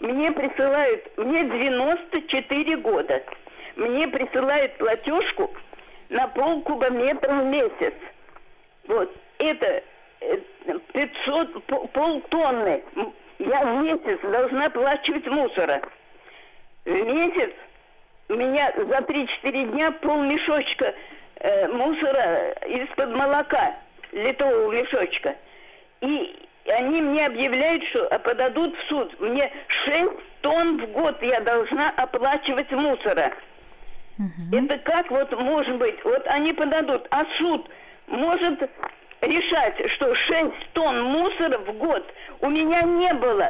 [0.00, 3.22] Мне присылают, мне 94 года.
[3.76, 5.50] Мне присылают платежку
[6.08, 7.94] на полкубометра в месяц.
[8.88, 9.14] Вот.
[9.38, 9.82] Это
[10.92, 12.82] 500, полтонны.
[13.38, 15.82] Я в месяц должна оплачивать мусора.
[16.84, 17.52] В месяц
[18.30, 20.94] у меня за 3-4 дня пол мешочка
[21.36, 23.74] э, мусора из-под молока,
[24.12, 25.34] литрового мешочка.
[26.00, 26.36] И
[26.68, 29.20] они мне объявляют, что подадут в суд.
[29.20, 29.50] Мне
[29.84, 30.10] 6
[30.42, 33.32] тонн в год я должна оплачивать мусора.
[34.18, 34.56] Угу.
[34.56, 36.02] Это как вот может быть?
[36.04, 37.68] Вот они подадут, а суд
[38.06, 38.70] может
[39.22, 42.04] решать, что 6 тонн мусора в год
[42.40, 43.48] у меня не было.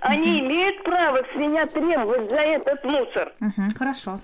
[0.00, 0.46] Они угу.
[0.46, 3.32] имеют право с меня требовать за этот мусор.
[3.40, 4.20] Угу, хорошо.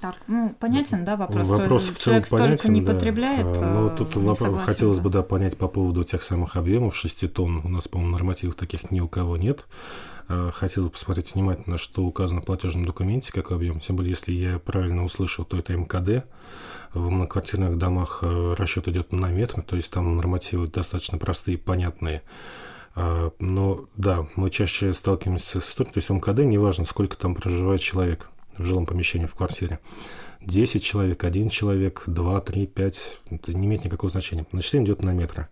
[0.00, 1.48] Так, ну, понятен, да, вопрос?
[1.50, 2.92] Вопрос в целом Человек понятен, столько не да.
[2.94, 5.02] потребляет, Ну, тут вопрос, согласен, хотелось да.
[5.02, 7.60] бы, да, понять по поводу тех самых объемов 6 тонн.
[7.64, 9.66] У нас, по-моему, нормативов таких ни у кого нет.
[10.32, 13.80] А, хотел посмотреть внимательно, что указано в платежном документе, какой объем.
[13.80, 16.24] Тем более, если я правильно услышал, то это МКД.
[16.94, 22.22] В многоквартирных домах э, расчет идет на метр, то есть там нормативы достаточно простые, понятные.
[22.94, 27.80] А, но да, мы чаще сталкиваемся с историей, то есть МКД неважно, сколько там проживает
[27.80, 29.80] человек в жилом помещении, в квартире.
[30.42, 34.46] 10 человек, 1 человек, 2, 3, 5, это не имеет никакого значения.
[34.52, 35.48] Начисление идет на метры.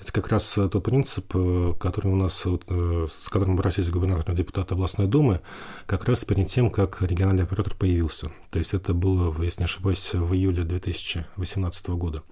[0.00, 4.34] Это как раз э, тот принцип, э, который у нас, э, с которым обратились губернатор
[4.34, 5.40] депутат областной думы,
[5.86, 8.30] как раз перед тем, как региональный оператор появился.
[8.50, 12.22] То есть это было, если не ошибаюсь, в июле 2018 года.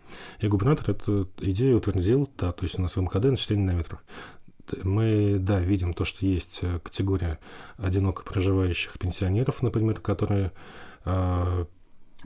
[0.41, 4.03] И губернатор эту идею утвердил, да, то есть у нас в МКД начисление на метров
[4.83, 7.39] мы, да, видим то, что есть категория
[7.79, 10.53] одиноко проживающих пенсионеров, например, которые
[11.07, 11.67] а,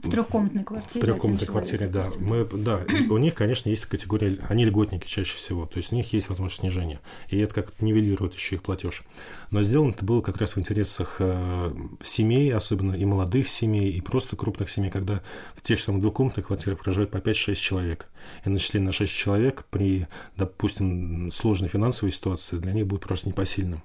[0.03, 0.99] в трехкомнатной квартире.
[0.99, 2.05] В трехкомнатной квартире, да.
[2.19, 2.81] Мы, да.
[3.09, 6.59] У них, конечно, есть категория, они льготники чаще всего, то есть у них есть возможность
[6.59, 6.99] снижения.
[7.29, 9.03] И это как-то нивелирует еще их платеж.
[9.49, 14.01] Но сделано это было как раз в интересах э, семей, особенно и молодых семей, и
[14.01, 15.21] просто крупных семей, когда
[15.55, 18.07] в тех же самых двухкомнатных квартирах проживает по 5-6 человек.
[18.45, 23.81] И начисление на 6 человек при, допустим, сложной финансовой ситуации для них будет просто непосильным.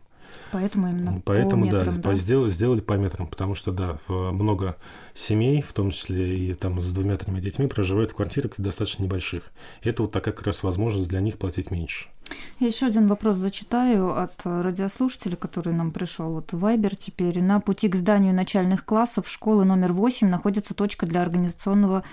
[0.51, 2.14] Поэтому именно Поэтому, по метрам, да, да?
[2.14, 4.77] Сделали, сделали по метрам, потому что, да, много
[5.12, 9.51] семей, в том числе и там с двумя-тремя детьми, проживают в квартирах достаточно небольших.
[9.83, 12.09] Это вот такая как раз возможность для них платить меньше.
[12.59, 16.33] Еще один вопрос зачитаю от радиослушателя, который нам пришел.
[16.33, 17.43] Вот Вайбер теперь.
[17.43, 22.05] На пути к зданию начальных классов школы номер 8 находится точка для организационного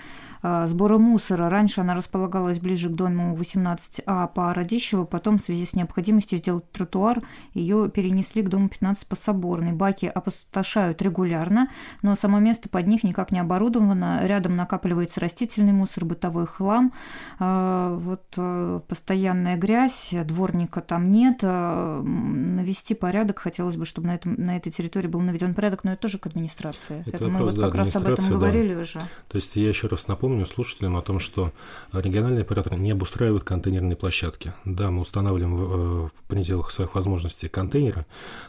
[0.42, 1.50] а, сбора мусора.
[1.50, 6.70] Раньше она располагалась ближе к дому 18А по Радищево, потом в связи с необходимостью сделать
[6.70, 9.72] тротуар ее перенесли к дому 15 по Соборной.
[9.72, 11.68] Баки опустошают регулярно,
[12.02, 14.20] но само место под них никак не оборудовано.
[14.24, 16.92] Рядом накапливается растительный мусор, бытовой хлам.
[17.40, 21.40] А, вот э, постоянная грязь, дворника там нет.
[21.42, 25.92] А, навести порядок хотелось бы, чтобы на, этом, на этой территории был наведен порядок, но
[25.92, 27.02] это тоже к администрации.
[27.06, 28.80] Это, это мы вот да, как раз об этом говорили да.
[28.80, 29.00] уже.
[29.28, 31.52] То есть я еще раз напомню, слушателям о том, что
[31.92, 34.52] региональные операторы не обустраивают контейнерные площадки.
[34.64, 38.06] Да, мы устанавливаем в, э, в пределах своих возможностей контейнеры,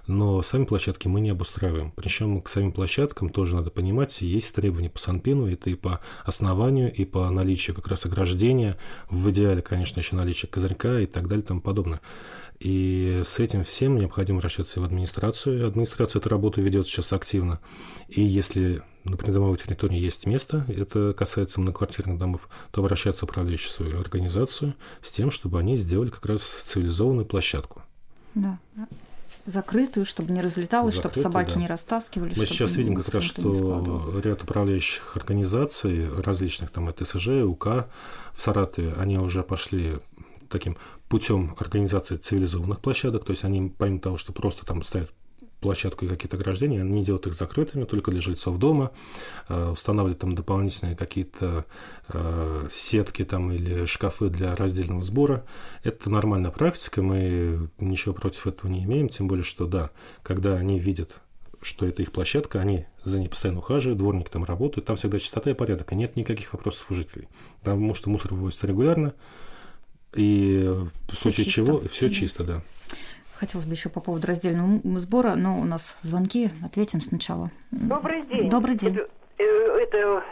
[0.07, 1.91] но сами площадки мы не обустраиваем.
[1.95, 6.93] Причем к самим площадкам тоже надо понимать, есть требования по Санпину, это и по основанию,
[6.93, 8.77] и по наличию как раз ограждения,
[9.09, 12.01] в идеале, конечно, еще наличие козырька и так далее тому подобное.
[12.59, 15.67] И с этим всем необходимо обращаться в администрацию.
[15.67, 17.59] Администрация эту работу ведет сейчас активно.
[18.07, 23.71] И если на придомовой территории есть место, это касается многоквартирных домов, то обращаться в управляющую
[23.71, 27.83] свою организацию с тем, чтобы они сделали как раз цивилизованную площадку.
[28.35, 28.59] Да.
[29.45, 31.59] Закрытую, чтобы не разлеталось, Закрытую, чтобы собаки да.
[31.61, 32.33] не растаскивали.
[32.35, 37.87] Мы сейчас видим как раз, что ряд управляющих организаций различных, там это СЖ, УК
[38.33, 39.99] в Саратове, они уже пошли
[40.49, 40.77] таким
[41.09, 45.13] путем организации цивилизованных площадок, то есть они помимо того, что просто там ставят
[45.59, 48.91] площадку и какие-то ограждения, они делают их закрытыми только для жильцов дома,
[49.49, 51.65] э, устанавливают там дополнительные какие-то
[52.09, 55.45] э, сетки там или шкафы для раздельного сбора.
[55.83, 59.89] Это нормальная практика, мы ничего против этого не имеем, тем более, что да,
[60.23, 61.17] когда они видят
[61.59, 65.49] что это их площадка, они за ней постоянно ухаживают, дворник там работает, там всегда чистота
[65.49, 67.27] и порядок, и нет никаких вопросов у жителей.
[67.59, 69.15] Потому что мусор вывозится регулярно,
[70.15, 70.67] и
[71.07, 71.65] в случае чисто.
[71.65, 72.61] чего все чисто, да.
[73.35, 77.51] Хотелось бы еще по поводу раздельного сбора, но у нас звонки, ответим сначала.
[77.71, 78.49] Добрый день.
[78.49, 78.97] Добрый день.
[79.37, 80.23] Э, это,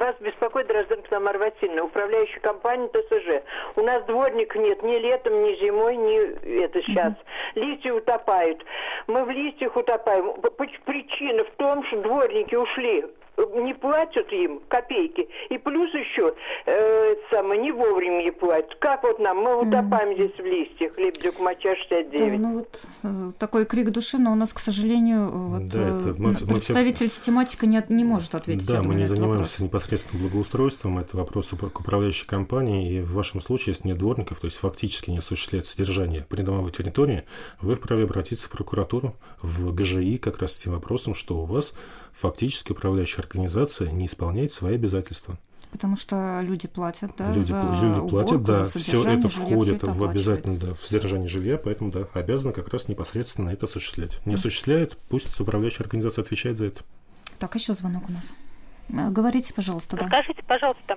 [0.00, 3.44] вас беспокоит Дрозден Тамара Васильевна, управляющая компания ТСЖ.
[3.76, 7.12] У нас дворник нет ни летом, ни зимой, ни это сейчас.
[7.12, 7.60] Mm-hmm.
[7.60, 8.64] Листья утопают.
[9.06, 10.32] Мы в листьях утопаем.
[10.86, 13.04] Причина в том, что дворники ушли
[13.36, 15.28] не платят им копейки.
[15.50, 16.34] И плюс еще
[16.66, 18.74] э, самое, не вовремя не платят.
[18.78, 19.38] Как вот нам?
[19.38, 20.14] Мы утопаем mm.
[20.14, 22.18] здесь в листьях, Лебедюк Мача 69.
[22.18, 26.08] Да, ну вот э, такой крик души, но у нас, к сожалению, вот, да, это
[26.10, 27.08] э, мы, представитель мы все...
[27.08, 28.68] систематика не, не может ответить.
[28.68, 29.60] Да, мы не занимаемся вопрос.
[29.60, 34.46] непосредственно благоустройством, это вопрос к управляющей компании, и в вашем случае, если нет дворников, то
[34.46, 37.24] есть фактически не осуществляет содержание придомовой территории,
[37.60, 41.74] вы вправе обратиться в прокуратуру, в ГЖИ как раз с тем вопросом, что у вас
[42.14, 45.38] фактически управляющая организация не исполняет свои обязательства.
[45.74, 49.64] Потому что люди платят, да, люди, за люди уборку, платят, да, за все это входит
[49.64, 53.66] все это в обязательно, да, в содержание жилья, поэтому да, обязаны как раз непосредственно это
[53.66, 54.24] осуществлять.
[54.24, 56.82] Не осуществляет, пусть управляющая организация отвечает за это.
[57.40, 58.34] Так, еще звонок у нас.
[58.88, 60.06] Э, говорите, пожалуйста, да.
[60.06, 60.96] Скажите, пожалуйста,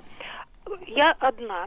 [0.86, 1.66] я одна,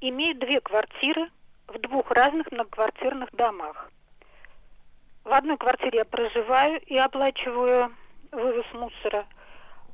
[0.00, 1.30] имею две квартиры
[1.66, 3.90] в двух разных многоквартирных домах.
[5.24, 7.90] В одной квартире я проживаю и оплачиваю
[8.34, 9.26] вывоз мусора.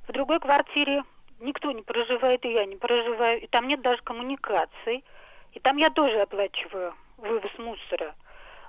[0.08, 1.02] В другой квартире
[1.40, 5.04] никто не проживает, и я не проживаю, и там нет даже коммуникаций.
[5.52, 8.14] И там я тоже оплачиваю вывоз мусора.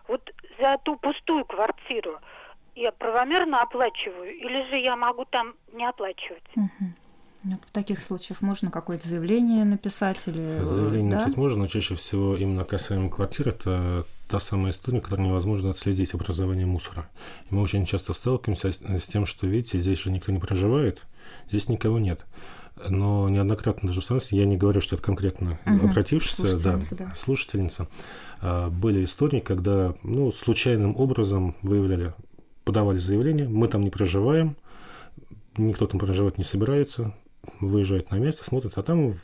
[0.07, 0.29] Вот
[0.59, 2.19] за ту пустую квартиру
[2.75, 6.43] я правомерно оплачиваю, или же я могу там не оплачивать?
[6.55, 7.57] Угу.
[7.67, 10.63] В таких случаях можно какое-то заявление написать или...
[10.63, 11.17] Заявление да?
[11.17, 16.13] написать можно, но чаще всего именно касаемо квартир это та самая история, которой невозможно отследить
[16.13, 17.09] образование мусора.
[17.49, 21.01] И мы очень часто сталкиваемся с тем, что, видите, здесь же никто не проживает,
[21.49, 22.21] здесь никого нет.
[22.87, 25.87] Но неоднократно даже в я не говорю, что это конкретно угу.
[25.87, 27.13] обратившийся, да, да.
[27.13, 27.89] слушательница,
[28.39, 32.13] а, были истории, когда ну, случайным образом выявляли,
[32.63, 34.55] подавали заявление, мы там не проживаем,
[35.57, 37.13] никто там проживать не собирается,
[37.59, 39.15] выезжают на место, смотрят, а там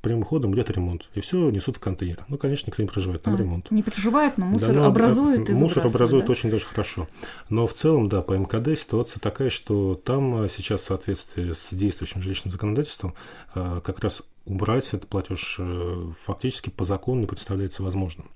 [0.00, 1.08] прямым ходом идет ремонт.
[1.14, 2.24] И все несут в контейнер.
[2.28, 3.70] Ну, конечно, никто не проживает, там а, ремонт.
[3.70, 6.32] Не проживает, но мусор да, но образует и Мусор образует да?
[6.32, 7.08] очень даже хорошо.
[7.48, 12.22] Но в целом, да, по МКД ситуация такая, что там сейчас в соответствии с действующим
[12.22, 13.14] жилищным законодательством
[13.54, 18.30] э, как раз убрать этот платеж э, фактически по закону не представляется возможным.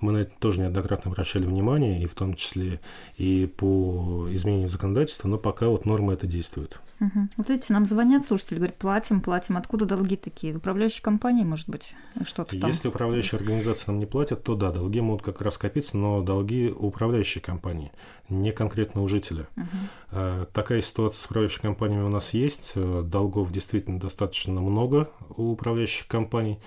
[0.00, 2.80] Мы на это тоже неоднократно обращали внимание, и в том числе
[3.16, 6.80] и по изменению законодательства, но пока вот нормы это действуют.
[7.00, 7.28] Угу.
[7.38, 9.56] Вот видите, нам звонят слушатели, говорят, платим, платим.
[9.56, 10.54] Откуда долги такие?
[10.54, 12.68] Управляющие компании, может быть, что-то там?
[12.68, 16.68] Если управляющие организации нам не платят, то да, долги могут как раз копиться, но долги
[16.68, 17.90] у управляющей компании,
[18.28, 19.48] не конкретно у жителя.
[19.56, 20.46] Угу.
[20.52, 22.72] Такая ситуация с управляющими компаниями у нас есть.
[22.74, 26.58] Э, долгов действительно достаточно много у управляющих компаний.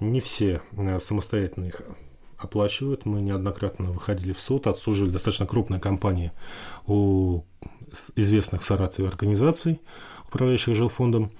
[0.00, 1.82] Не все э, самостоятельно их
[2.38, 3.04] оплачивают.
[3.04, 6.32] Мы неоднократно выходили в суд, отсуживали достаточно крупные компании
[6.86, 7.42] у
[8.16, 9.80] известных в Саратове организаций,
[10.26, 11.32] управляющих жилфондом.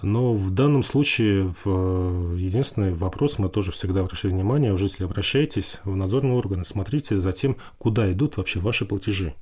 [0.00, 5.94] Но в данном случае единственный вопрос, мы тоже всегда обращали внимание, у жителей обращайтесь в
[5.94, 9.34] надзорные органы, смотрите за тем, куда идут вообще ваши платежи.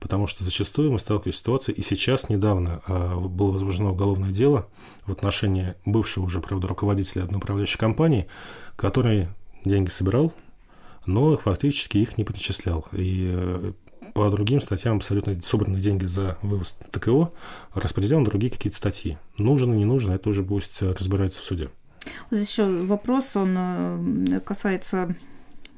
[0.00, 4.66] Потому что зачастую мы сталкивались с ситуацией, и сейчас недавно а, было возбуждено уголовное дело
[5.04, 8.26] в отношении бывшего уже, правда, руководителя одной управляющей компании,
[8.76, 9.28] который
[9.64, 10.32] деньги собирал,
[11.08, 12.86] но фактически их не перечислял.
[12.92, 13.72] И э,
[14.14, 17.32] по другим статьям абсолютно собраны деньги за вывоз ТКО,
[17.74, 19.18] распределен на другие какие-то статьи.
[19.38, 21.70] Нужно, не нужно, это уже пусть разбирается в суде.
[22.30, 25.16] Здесь еще вопрос, он э, касается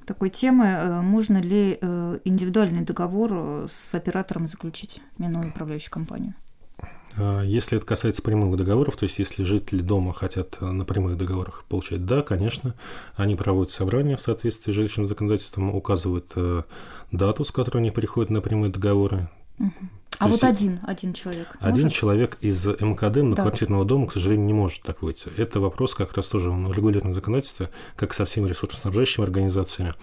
[0.05, 1.79] такой темы, э, можно ли
[2.25, 6.35] индивидуальный договор с оператором заключить, минуя управляющую компанию?
[7.19, 11.17] А, если это касается прямых договоров, то есть если жители дома хотят э, на прямых
[11.17, 12.75] договорах получать, да, конечно,
[13.17, 16.63] они проводят собрания в соответствии с жилищным законодательством, указывают э,
[17.13, 19.29] дату, с которой они приходят на прямые договоры.
[19.59, 19.71] Угу.
[20.19, 21.57] А вот один, один человек.
[21.61, 21.97] Один может?
[21.97, 23.43] человек из МКД на да.
[23.43, 25.31] квартирного дома, к сожалению, не может так выйти.
[25.39, 29.95] Это вопрос как раз тоже в регулированном законодательстве, как со всеми ресурсоснабжающими организациями,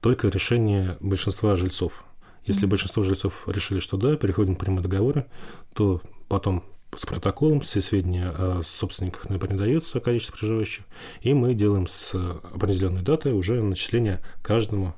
[0.00, 2.04] только решение большинства жильцов.
[2.44, 2.66] Если mm-hmm.
[2.66, 5.24] большинство жильцов решили, что да, переходим к прямые договоры,
[5.72, 6.64] то потом
[6.96, 10.86] с протоколом все сведения о собственниках не передаются, количество проживающих,
[11.20, 12.14] и мы делаем с
[12.54, 14.94] определенной датой уже начисление каждому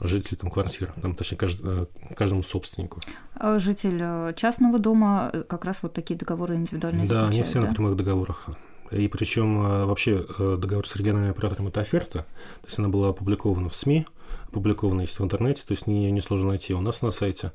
[0.00, 2.98] жителю там, квартиры, там, точнее, кажд, э, каждому собственнику.
[3.34, 7.60] А житель э, частного дома э, как раз вот такие договоры индивидуальные Да, они все
[7.60, 7.68] да?
[7.68, 8.48] на прямых договорах.
[8.90, 12.26] И причем вообще договор с региональным оператором– это оферта,
[12.62, 14.06] то есть она была опубликована в СМИ,
[14.48, 17.52] опубликована есть в интернете, то есть не, не сложно найти у нас на сайте,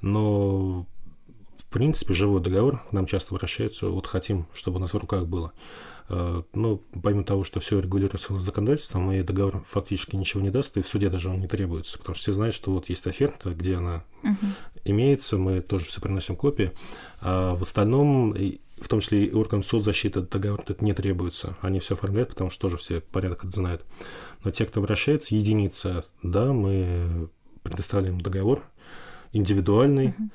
[0.00, 0.86] но
[1.58, 5.26] в принципе, живой договор к нам часто обращаются, вот хотим, чтобы у нас в руках
[5.26, 5.52] было.
[6.08, 10.82] Э, но помимо того, что все регулируется законодательством, и договор фактически ничего не даст, и
[10.82, 13.76] в суде даже он не требуется, потому что все знают, что вот есть оферта, где
[13.76, 14.36] она угу.
[14.84, 16.72] имеется, мы тоже все приносим копии,
[17.20, 18.34] а в остальном
[18.80, 21.56] в том числе и органам соцзащиты договор это не требуется.
[21.60, 23.84] Они все оформляют, потому что тоже все порядок это знают.
[24.42, 27.28] Но те, кто обращается, единица, да, мы
[27.62, 28.62] предоставляем договор
[29.32, 30.30] индивидуальный, uh-huh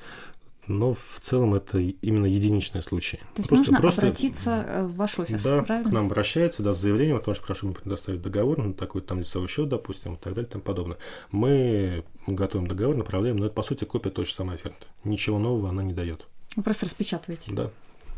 [0.67, 3.17] но в целом это именно единичные случаи.
[3.35, 5.89] То есть просто, нужно просто, обратиться э, в ваш офис, да, правильно?
[5.89, 9.19] к нам обращается, да, с заявлением о том, что прошу предоставить договор на такой там
[9.19, 10.97] лицевой счет, допустим, и так далее и тому подобное.
[11.31, 14.85] Мы готовим договор, направляем, но это, по сути, копия той же самой оферты.
[15.03, 16.25] Ничего нового она не дает.
[16.55, 17.51] Вы просто распечатываете?
[17.53, 17.69] Да.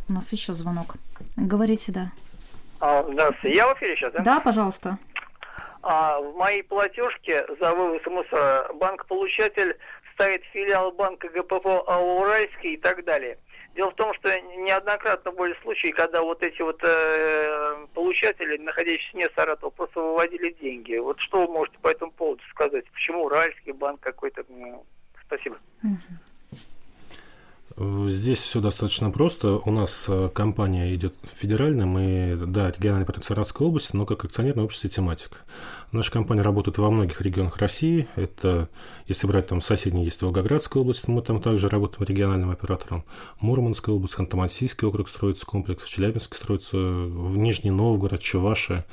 [0.07, 0.95] У нас еще звонок.
[1.35, 2.11] Говорите, да.
[2.79, 3.55] А, здравствуйте.
[3.55, 4.21] Я в эфире сейчас, да?
[4.21, 4.97] Да, пожалуйста.
[5.81, 9.77] А, в моей платежке за вывоз мусора банк-получатель
[10.19, 13.37] ставит филиал банка ГПП Уральский и так далее.
[13.73, 19.29] Дело в том, что неоднократно были случаи, когда вот эти вот э, получатели, находящиеся не
[19.29, 20.97] Саратова, просто выводили деньги.
[20.97, 22.83] Вот что вы можете по этому поводу сказать?
[22.91, 24.43] Почему Уральский банк какой-то?
[25.25, 25.57] Спасибо.
[27.79, 28.09] Угу.
[28.09, 29.53] Здесь все достаточно просто.
[29.59, 34.65] У нас э, компания идет федеральная, мы, да, региональный проект Саратовской области, но как акционерное
[34.65, 35.43] общество тематик.
[35.93, 38.07] Наша компания работает во многих регионах России.
[38.17, 38.67] Это,
[39.07, 43.05] если брать там соседние, есть Волгоградская область, мы там также работаем региональным оператором.
[43.39, 48.85] Мурманская область, Ханты-Мансийский округ строится комплекс, в Челябинске строится, в Нижний Новгород, Чувашия.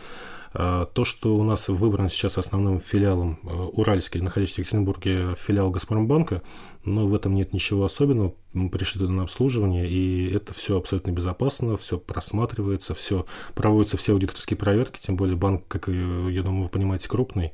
[0.59, 5.71] А, то, что у нас выбран сейчас основным филиалом э, Уральский, находящийся в Екатеринбурге, филиал
[5.71, 6.41] Газпромбанка,
[6.83, 8.33] но в этом нет ничего особенного.
[8.55, 14.15] Мы пришли туда на обслуживание, и это все абсолютно безопасно, все просматривается, все проводятся все
[14.15, 17.53] аудиторские проверки, тем более банк, как я думаю, вы понимаете, крупный,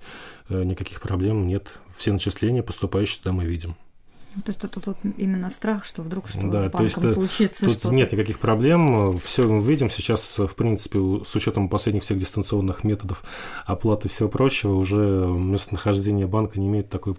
[0.48, 1.72] э, никаких проблем нет.
[1.88, 3.74] Все начисления, поступающие туда мы видим.
[4.34, 7.66] То есть это тут именно страх, что вдруг что да, с банком то есть, случится.
[7.66, 9.18] Тут нет никаких проблем.
[9.18, 13.22] Все мы видим сейчас, в принципе, с учетом последних всех дистанционных методов
[13.66, 17.16] оплаты и всего прочего, уже местонахождение банка не имеет такой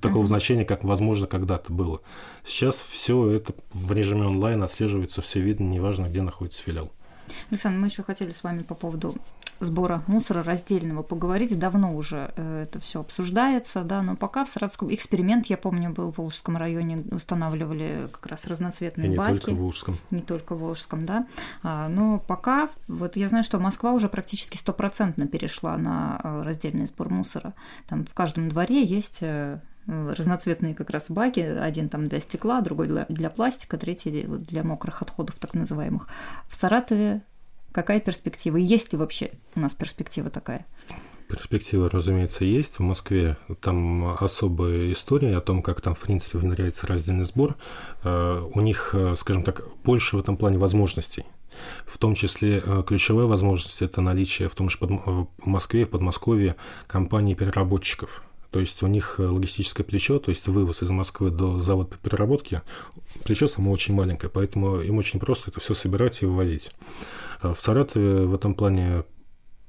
[0.00, 0.26] такого uh-huh.
[0.26, 2.00] значения, как, возможно, когда-то было.
[2.44, 6.92] Сейчас все это в режиме онлайн отслеживается, все видно, неважно, где находится филиал.
[7.50, 9.14] Александр, мы еще хотели с вами по поводу
[9.60, 11.58] сбора мусора раздельного поговорить.
[11.58, 16.12] Давно уже э, это все обсуждается, да, но пока в Саратовском эксперимент, я помню, был
[16.12, 19.32] в Волжском районе, устанавливали как раз разноцветные И баки.
[19.32, 19.98] не только в Волжском.
[20.10, 21.26] Не только в Волжском, да.
[21.62, 26.86] А, но пока, вот я знаю, что Москва уже практически стопроцентно перешла на э, раздельный
[26.86, 27.54] сбор мусора.
[27.88, 31.40] Там в каждом дворе есть э, разноцветные как раз баки.
[31.40, 36.08] Один там для стекла, другой для, для пластика, третий для мокрых отходов, так называемых.
[36.48, 37.22] В Саратове
[37.72, 38.56] Какая перспектива?
[38.56, 40.66] И есть ли вообще у нас перспектива такая?
[41.28, 42.78] Перспектива, разумеется, есть.
[42.78, 47.56] В Москве там особая история о том, как там, в принципе, внедряется раздельный сбор.
[48.02, 51.24] Э, у них, э, скажем так, больше в этом плане возможностей.
[51.84, 56.56] В том числе э, ключевая возможность– это наличие в том же в Москве, в Подмосковье
[56.86, 58.22] компаний-переработчиков.
[58.50, 62.62] То есть у них логистическое плечо, то есть вывоз из Москвы до завода по переработке,
[63.24, 66.70] плечо само очень маленькое, поэтому им очень просто это все собирать и вывозить.
[67.40, 69.04] А в Саратове в этом плане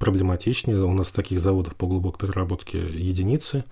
[0.00, 0.82] проблематичнее.
[0.82, 3.64] У нас таких заводов по глубокой переработке единицы.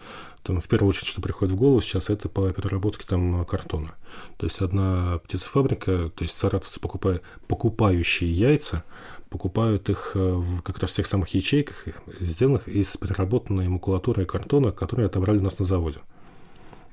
[0.42, 3.94] Там, в первую очередь, что приходит в голову сейчас, это по переработке там, картона.
[4.36, 8.84] То есть одна птицефабрика, то есть саратовцы, покупая, покупающие яйца,
[9.30, 11.86] покупают их э, в как раз в тех самых ячейках,
[12.20, 15.98] сделанных из переработанной макулатуры и картона, которые отобрали у нас на заводе.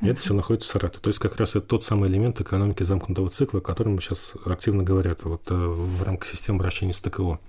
[0.02, 1.02] И это все находится в Саратове.
[1.02, 4.84] То есть как раз это тот самый элемент экономики замкнутого цикла, о котором сейчас активно
[4.84, 7.40] говорят вот, э, в рамках системы обращения с ТКО.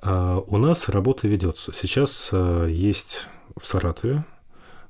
[0.00, 1.72] А, у нас работа ведется.
[1.72, 4.24] Сейчас э, есть в Саратове,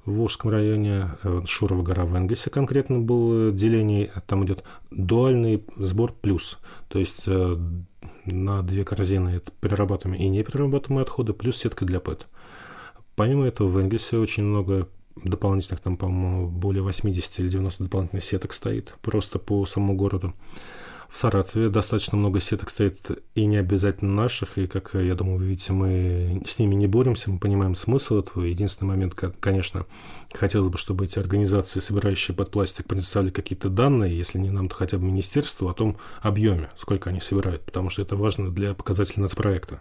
[0.07, 6.12] в Волжском районе, э, Шурова гора в Энгельсе конкретно было деление, там идет дуальный сбор
[6.12, 7.27] плюс, то есть
[8.25, 12.27] на две корзины это перерабатываемые и неперерабатываемые отходы, плюс сетка для ПЭТ.
[13.14, 14.88] Помимо этого в Энгельсе очень много
[15.24, 20.35] дополнительных, там, по-моему, более 80 или 90 дополнительных сеток стоит просто по самому городу.
[21.09, 25.46] В Саратове достаточно много сеток стоит и не обязательно наших, и, как я думаю, вы
[25.46, 28.42] видите, мы с ними не боремся, мы понимаем смысл этого.
[28.42, 29.87] Единственный момент, конечно,
[30.35, 34.74] хотелось бы, чтобы эти организации, собирающие под пластик, предоставили какие-то данные, если не нам, то
[34.74, 39.22] хотя бы министерству, о том объеме, сколько они собирают, потому что это важно для показателей
[39.22, 39.81] нацпроекта.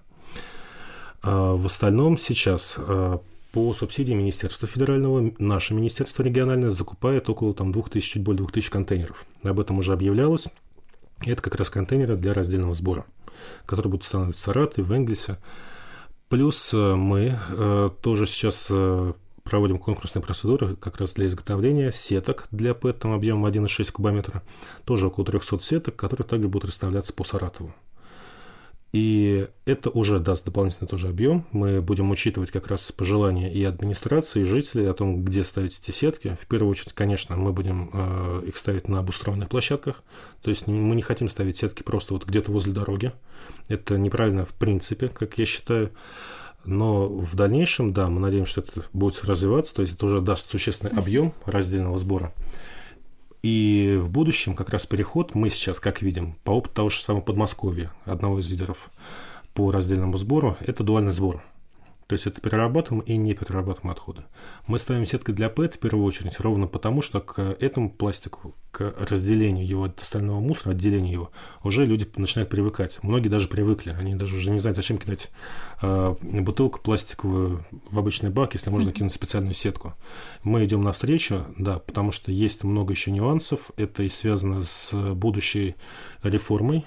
[1.22, 3.20] А в остальном сейчас а,
[3.56, 9.26] по субсидии Министерства федерального наше Министерство региональное закупает около там, 2000, чуть более 2000 контейнеров.
[9.44, 10.50] Об этом уже объявлялось.
[11.26, 13.06] Это как раз контейнеры для раздельного сбора,
[13.66, 15.38] которые будут установлены в Саратове, в Энгельсе.
[16.28, 22.48] Плюс э, мы э, тоже сейчас э, проводим конкурсные процедуры как раз для изготовления сеток
[22.52, 24.44] для ПЭТ там объемом 1,6 кубометра.
[24.84, 27.74] Тоже около 300 сеток, которые также будут расставляться по Саратову.
[28.96, 31.46] И это уже даст дополнительный тоже объем.
[31.52, 35.92] Мы будем учитывать как раз пожелания и администрации, и жителей о том, где ставить эти
[35.92, 36.38] сетки.
[36.42, 40.02] В первую очередь, конечно, мы будем э, их ставить на обустроенных площадках.
[40.42, 43.12] То есть мы не хотим ставить сетки просто вот где-то возле дороги.
[43.68, 45.92] Это неправильно в принципе, как я считаю.
[46.64, 50.50] Но в дальнейшем, да, мы надеемся, что это будет развиваться, то есть это уже даст
[50.50, 52.34] существенный объем раздельного сбора.
[53.46, 57.22] И в будущем как раз переход мы сейчас, как видим, по опыту того же самого
[57.22, 58.90] Подмосковья, одного из лидеров
[59.54, 61.44] по раздельному сбору, это дуальный сбор–
[62.08, 64.24] то есть это перерабатываем и не перерабатываем отходы.
[64.68, 68.94] Мы ставим сетки для ПЭТ в первую очередь ровно потому, что к этому пластику, к
[69.00, 71.32] разделению его от остального мусора, отделению его,
[71.64, 73.00] уже люди начинают привыкать.
[73.02, 73.96] Многие даже привыкли.
[73.98, 75.32] Они даже уже не знают, зачем кидать
[75.82, 79.96] э, бутылку пластиковую в обычный бак, если можно кинуть специальную сетку.
[80.44, 83.72] Мы идем навстречу, да, потому что есть много еще нюансов.
[83.78, 85.76] Это и связано с будущей
[86.22, 86.86] реформой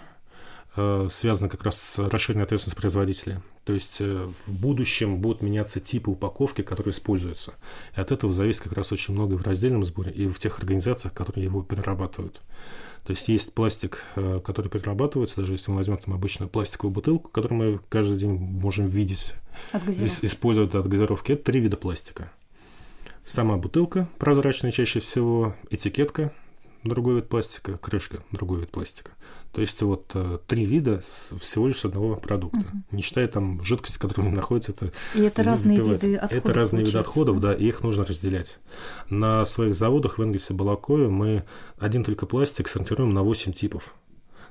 [1.11, 3.43] связано как раз с расширенной ответственностью производителя.
[3.65, 7.55] То есть э, в будущем будут меняться типы упаковки, которые используются.
[7.97, 11.13] И от этого зависит как раз очень много в раздельном сборе и в тех организациях,
[11.13, 12.41] которые его перерабатывают.
[13.05, 17.29] То есть есть пластик, э, который перерабатывается, даже если мы возьмем там обычную пластиковую бутылку,
[17.31, 19.35] которую мы каждый день можем видеть,
[20.23, 21.33] использовать от газировки.
[21.33, 22.33] Это три вида пластика.
[23.25, 26.33] Сама бутылка прозрачная чаще всего, этикетка–
[26.85, 29.13] другой вид пластика, крышка, другой вид пластика.
[29.53, 31.03] То есть вот э, три вида
[31.39, 32.59] всего лишь одного продукта.
[32.59, 32.97] Угу.
[32.97, 34.73] Не считая там жидкости, которые находятся.
[34.73, 36.45] Это и это разные виды отходов.
[36.45, 38.59] Это разные виды отходов, да, и их нужно разделять.
[39.09, 41.45] На своих заводах в Энгельсе, Балакое мы
[41.79, 43.95] один только пластик сортируем на 8 типов.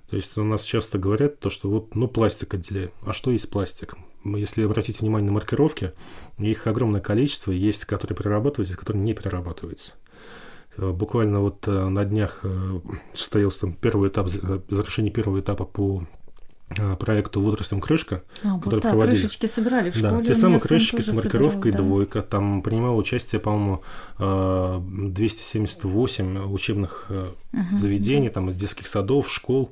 [0.09, 2.91] То есть у нас часто говорят то, что вот, ну, пластик отделяем.
[3.05, 3.95] А что есть пластик?
[4.23, 5.91] Если обратить внимание на маркировки,
[6.37, 9.93] их огромное количество, есть, которые перерабатываются, которые не перерабатываются.
[10.77, 12.79] Э, буквально вот э, на днях э,
[13.13, 16.03] состоялся там первый этап, завершение первого этапа по
[16.99, 19.21] проекту «Водорослям крышка», а, который вот да, проводили.
[19.21, 20.17] крышечки собирали в школе.
[20.17, 21.77] Да, те самые крышечки с маркировкой собирал, да.
[21.77, 22.21] «двойка».
[22.21, 23.83] Там принимало участие, по-моему,
[24.17, 27.29] 278 учебных угу,
[27.71, 28.33] заведений, да.
[28.33, 29.71] там, из детских садов, школ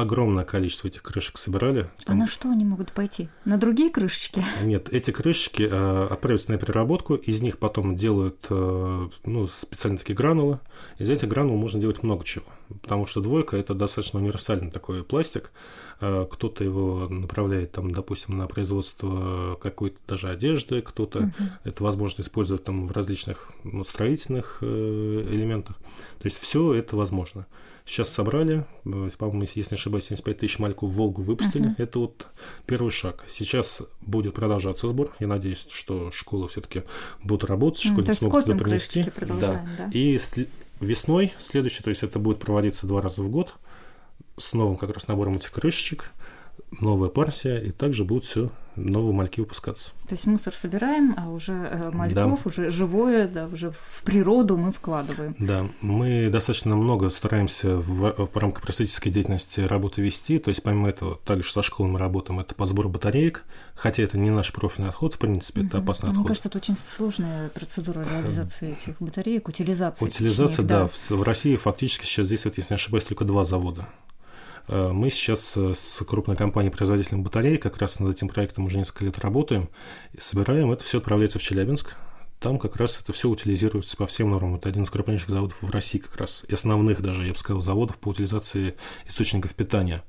[0.00, 1.90] огромное количество этих крышек собирали.
[2.06, 3.28] А на что они могут пойти?
[3.44, 4.44] На другие крышечки?
[4.62, 10.14] Нет, эти крышечки э, отправятся на переработку, из них потом делают э, ну, специально такие
[10.14, 10.60] гранулы.
[10.98, 12.46] Из этих гранул можно делать много чего,
[12.82, 15.50] потому что двойка– это достаточно универсальный такой пластик.
[16.00, 21.32] Э, кто-то его направляет, там, допустим, на производство какой-то даже одежды, кто-то угу.
[21.64, 25.76] это возможно использовать там в различных ну, строительных э, элементах.
[26.18, 27.46] То есть все это возможно.
[27.84, 31.70] Сейчас собрали, э, по-моему, если не ошибаюсь, 75 тысяч мальку в Волгу выпустили.
[31.70, 31.82] Uh-huh.
[31.82, 32.26] Это вот
[32.66, 33.24] первый шаг.
[33.26, 35.10] Сейчас будет продолжаться сбор.
[35.20, 36.82] Я надеюсь, что школы все-таки
[37.24, 39.06] будут работать, школьники mm, смогут туда принести.
[39.40, 39.66] Да.
[39.78, 39.90] да.
[39.92, 40.18] И
[40.80, 43.54] весной следующий, то есть это будет проводиться два раза в год
[44.38, 46.10] с новым как раз набором этих крышечек
[46.80, 49.90] новая партия, и также будут все новые мальки выпускаться.
[50.08, 52.50] То есть мусор собираем, а уже э, мальков, да.
[52.50, 55.34] уже живое, да, уже в природу мы вкладываем.
[55.38, 60.88] Да, мы достаточно много стараемся в, в рамках просветительской деятельности работы вести, то есть помимо
[60.88, 63.44] этого также со школой мы работаем, это по сбору батареек,
[63.74, 65.68] хотя это не наш профильный отход, в принципе, угу.
[65.68, 66.24] это опасный Мне отход.
[66.24, 70.04] Мне кажется, это очень сложная процедура реализации этих батареек, утилизации.
[70.04, 70.88] Утилизация, точнее, да, да.
[70.88, 73.88] В, в России фактически сейчас действует, если не ошибаюсь, только два завода.
[74.68, 79.04] Э, мы сейчас э, с крупной компанией-производителем батарей как раз над этим проектом уже несколько
[79.04, 79.68] лет работаем
[80.12, 80.70] и собираем.
[80.70, 81.94] Это все отправляется в Челябинск.
[82.38, 84.56] Там как раз это все утилизируется по всем нормам.
[84.56, 86.44] Это один из крупнейших заводов в России как раз.
[86.46, 88.76] И основных даже, я бы сказал, заводов по утилизации
[89.08, 90.04] источников питания.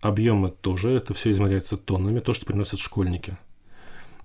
[0.00, 3.38] Объемы тоже, это все измеряется тоннами, то, что приносят школьники.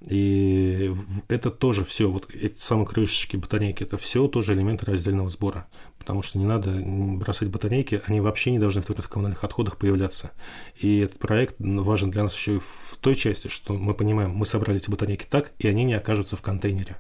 [0.08, 0.94] И
[1.30, 5.68] это тоже все, вот эти самые крышечки, батарейки, это все тоже элементы раздельного сбора.
[5.98, 10.32] Потому что не надо бросать батарейки, они вообще не должны в твердых коммунальных отходах появляться.
[10.78, 14.46] И этот проект важен для нас еще и в той части, что мы понимаем, мы
[14.46, 16.98] собрали эти батарейки так, и они не окажутся в контейнере.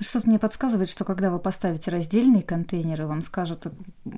[0.00, 3.66] Что-то мне подсказывает, что когда вы поставите раздельные контейнеры, вам скажут,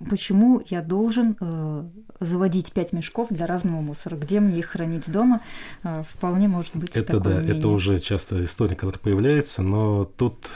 [0.08, 1.84] почему я должен э,
[2.20, 5.40] заводить пять мешков для разного мусора, где мне их хранить дома,
[5.82, 6.96] э, вполне может быть.
[6.96, 7.58] Это да, мнение.
[7.58, 10.50] это уже часто история, которая появляется, но тут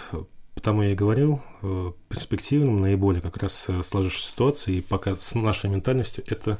[0.56, 5.34] Потому я и говорил, э, перспективным наиболее как раз э, сложившейся ситуации, и пока с
[5.34, 6.58] нашей ментальностью это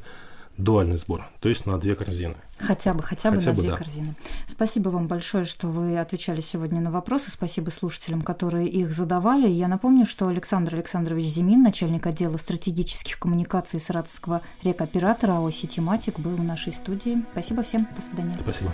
[0.58, 2.34] дуальный сбор, то есть на две корзины.
[2.58, 3.76] Хотя бы, хотя, хотя бы на бы, две да.
[3.76, 4.14] корзины.
[4.48, 7.30] Спасибо вам большое, что вы отвечали сегодня на вопросы.
[7.30, 9.48] Спасибо слушателям, которые их задавали.
[9.48, 16.36] Я напомню, что Александр Александрович Зимин, начальник отдела стратегических коммуникаций Саратовского рекоператора АО «Ситиматик», был
[16.36, 17.22] в нашей студии.
[17.32, 17.86] Спасибо всем.
[17.94, 18.36] До свидания.
[18.40, 18.72] Спасибо.